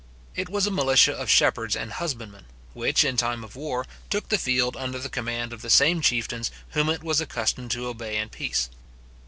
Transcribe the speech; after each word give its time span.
It 0.35 0.49
was 0.49 0.65
a 0.65 0.71
militia 0.71 1.13
of 1.13 1.29
shepherds 1.29 1.75
and 1.75 1.91
husbandmen, 1.91 2.45
which, 2.73 3.03
in 3.03 3.17
time 3.17 3.43
of 3.43 3.55
war, 3.55 3.85
took 4.09 4.29
the 4.29 4.39
field 4.39 4.75
under 4.75 4.97
the 4.97 5.09
command 5.11 5.53
of 5.53 5.61
the 5.61 5.69
same 5.69 6.01
chieftains 6.01 6.49
whom 6.71 6.89
it 6.89 7.03
was 7.03 7.21
accustomed 7.21 7.69
to 7.69 7.85
obey 7.85 8.17
in 8.17 8.29
peace. 8.29 8.71